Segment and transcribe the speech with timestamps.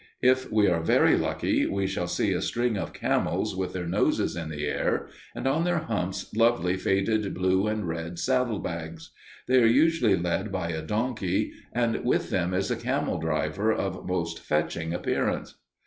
[0.23, 4.35] If we are very lucky, we shall see a string of camels with their noses
[4.35, 9.11] in the air, and on their humps lovely faded blue and red saddle bags.
[9.47, 14.07] They are usually led by a donkey, and with them is a camel driver of
[14.07, 15.59] most fetching appearance.